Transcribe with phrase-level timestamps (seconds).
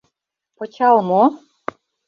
[0.57, 1.23] Пычал мо?